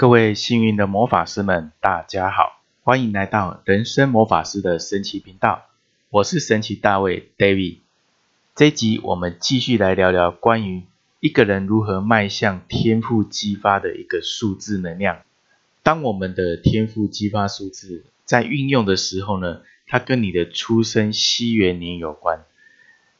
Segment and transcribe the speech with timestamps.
[0.00, 5.66] 各位幸运的魔法师们，大家好，欢迎来到人生魔法师的神奇频道。
[6.08, 7.80] 我是神奇大卫 David。
[8.54, 10.84] 这一集我们继续来聊聊关于
[11.20, 15.18] 一个人如何迈向天赋激发的一个数字能量。
[15.82, 22.46] 当我们的天赋激发数字在运用的时候呢，它跟你的出生西元年有关。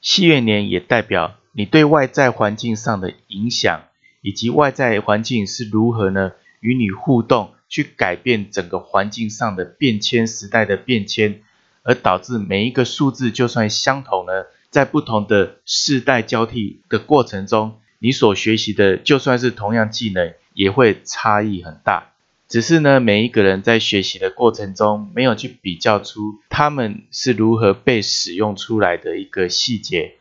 [0.00, 3.84] 西元年也代表你对外在环境上的影响，
[4.22, 6.32] 以及外在环境是如何呢？
[6.64, 11.42] 与你互动，去改变整个环境上的变迁、时代的变迁，
[11.82, 14.32] 而导致每一个数字就算相同呢，
[14.70, 22.12] 在不同的世代交替的过程中，你所学习的就算是同样技能，也会差异很大。
[22.48, 30.14] 只是呢，每一个人在学习的过程中，没有去比较出他们是如何被使用出来的一个细节。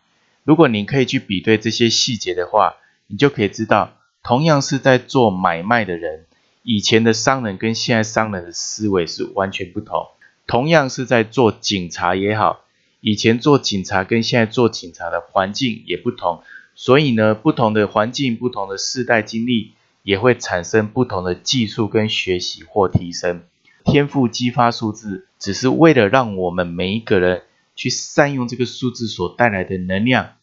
[0.44, 2.76] 如果你可以去比对这些细节的话，
[3.08, 6.26] 你就可以知道，同样是在做买卖的人。
[6.64, 10.08] 以前的商人跟现在商人的思维是完全不同。
[10.48, 12.66] 同样是在做警察也好，
[13.02, 16.42] 以前做警察跟现在做警察的环境也不同。
[16.76, 23.44] 所以呢，不同的环境、不同的世代经历，也会产生不同的技术跟学习或提升。
[23.86, 27.44] 天赋激发数字，只是为了让我们每一个人
[27.76, 30.36] 去善用这个数字所带来的能量。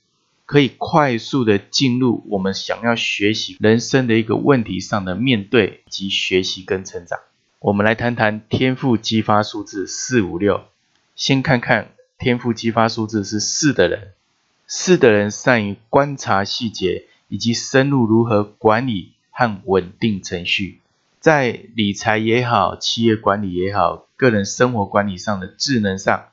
[0.51, 7.21] 可以快速的进入我们想要学习人生的一个问题上的面对及学习跟成长。
[7.61, 10.65] 我们来谈谈天赋激发数字四五六。
[11.15, 14.09] 先看看天赋激发数字是四的人，
[14.67, 20.81] 四的人善于观察细节以及深入如何管理和稳定程序，
[21.21, 26.25] 在理财也好、企业管理也好、个人生活管理上的智能上，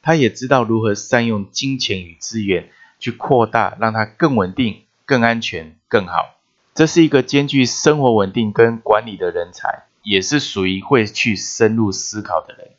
[0.00, 2.70] 他也知道如何善用金钱与资源。
[3.06, 6.34] 去扩大，让它更稳定、更安全、更好。
[6.74, 12.70] 这是一个兼具生活稳定跟管理的人才，也是属于会去深入思考的人。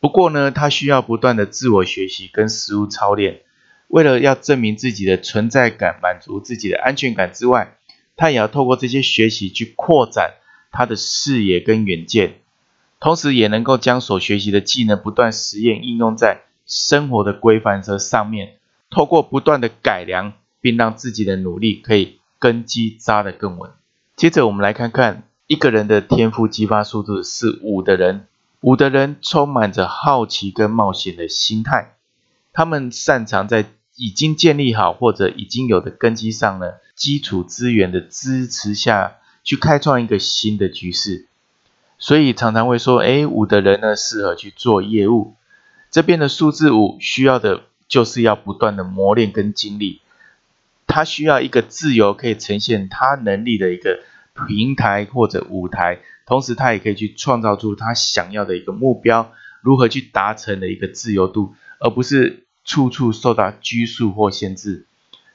[0.00, 3.42] 不过呢，他需要不断的自我学习跟实物操练。
[3.86, 7.76] 为了要证明自己的存在感、满足自己的安全感之外，
[8.16, 10.34] 他也要透过这些学习去扩展
[10.72, 12.40] 他的视野跟远见，
[12.98, 18.56] 同时也能够将所学习的技能不断实验应用在生活的规范这上面。
[18.90, 23.70] 透过不断的改良，并让自己的努力可以根基扎得更稳。
[24.16, 28.26] 接着，我们来看看一个人的天赋激发数字是五的人。
[28.60, 31.94] 五的人充满着好奇跟冒险的心态，
[32.52, 33.64] 他们擅长在
[33.94, 41.28] 已经建立好或者已经有的根基上呢，基础资源的支持下去开创一个新的局势。
[41.96, 45.36] 所以常常会说，哎，五的人呢适合去做业务。
[45.90, 47.62] 这边的数字五需要的。
[47.90, 50.00] 就是要不断的磨练跟经历，
[50.86, 54.02] 他需要一个自由可以呈现他能力的一个
[54.48, 64.86] 平台或者舞台，同时他也可以去创造出他想要的一个目标，如何去达成的一个自由度，而不是处处受到拘束或限制，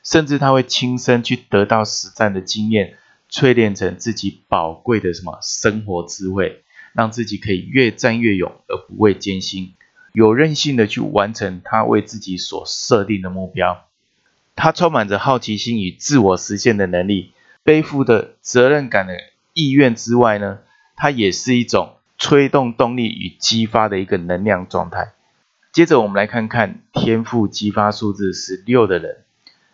[0.01, 2.95] 甚至他会亲身去得到实战的经验，
[3.29, 9.73] 淬炼成自己宝贵的什么生活智慧，让自己可以越战越勇而不畏艰辛。
[10.15, 13.83] 有韧性的去完成他为自己所设定的目标，
[14.55, 17.33] 他充满着好奇心与自我实现的能力，
[17.63, 19.17] 背负的责任感的
[19.53, 20.59] 意愿之外呢，
[20.95, 25.11] 它也是一种推动动力与激发的一个能量状态。
[25.73, 29.17] 接着我们来看看天赋激发数字是六的人，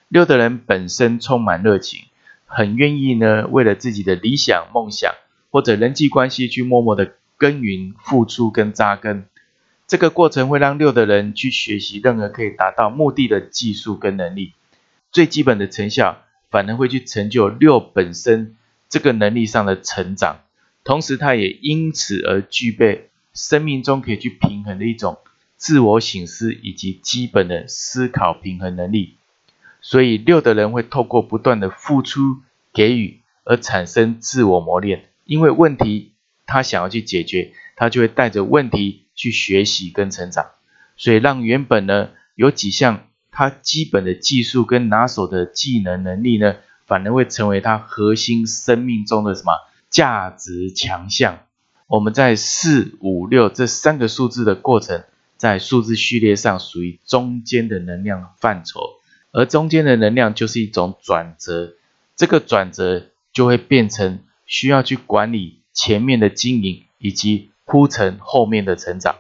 [0.08, 2.06] 六的人本身充满热情，
[2.48, 5.14] 很愿意呢为了自己的理想梦想
[5.52, 9.28] 或者人际关系去默默的耕耘付出跟扎根。
[9.92, 14.54] 这个过程会让六的人去学习任何可以达到目的的技术跟能力，
[15.12, 18.56] 最基本的成效反而会去成就六本身
[18.88, 20.44] 这个能力上的成长，
[20.86, 25.18] 同时他也因此而具备生命中可以去平衡的一种
[25.58, 29.16] 自我醒思以及基本的思考平衡能力。
[29.82, 32.38] 所以六的人会透过不断的付出
[32.72, 36.14] 给予而产生自我磨练，因为问题
[36.46, 39.02] 他想要去解决，他就会带着问题。
[39.22, 40.48] 去学习跟成长，
[40.98, 46.56] 所以让原本呢有几项他基本的技术跟拿手的技能能力呢，
[46.88, 49.54] 反而会成为他核心生命中的什么
[49.92, 51.44] 价值强项。
[51.86, 55.04] 我们在四五六这三个数字的过程，
[55.38, 58.80] 在数字序列上属于中间的能量范畴，
[59.32, 61.76] 而中间的能量就是一种转折，
[62.16, 67.51] 这个转折就会变成需要去管理前面的经营以及。
[67.66, 69.16] 铺成后面的成长，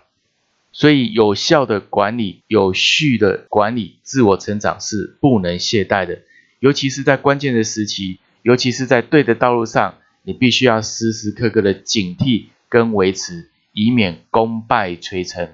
[0.72, 6.20] 所以有效的管理、有序的管理自我成长是不能懈怠的，
[6.60, 15.50] 尤其是在关键的时期，尤其是在对的道路上，你必须要时时刻刻的警惕跟维持，以免功败垂成。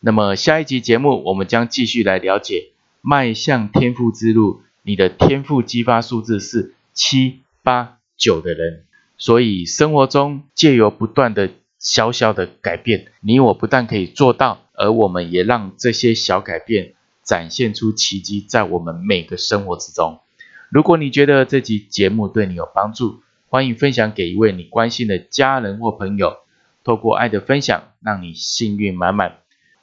[0.00, 2.70] 那么下一集节目，我们将继续来了解
[3.02, 4.62] 迈向天赋之路。
[4.82, 8.84] 你的天赋激发数字是七八九的人，
[9.18, 16.94] 所以生活中借由不断的小小的改变，你我不但可以做到，而我们也让这些小改变
[17.24, 20.20] 展现出奇迹，在我们每个生活之中。
[20.68, 26.36] 如果你觉得这集节目对你有帮助，欢迎分享给一位你关心的家人或朋友。
[26.84, 29.38] 透过爱的分享，让你幸运满满。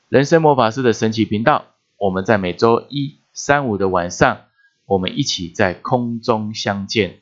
[0.10, 1.66] 人生魔法师的神奇频道，
[1.98, 4.46] 我们在每周一、三、五的晚上，
[4.86, 7.20] 我们一起在空中相见。